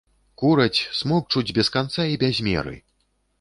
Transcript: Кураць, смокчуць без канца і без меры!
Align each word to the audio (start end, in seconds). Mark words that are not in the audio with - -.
Кураць, 0.41 0.79
смокчуць 0.99 1.55
без 1.59 1.69
канца 1.77 2.01
і 2.13 2.19
без 2.25 2.41
меры! 2.49 2.75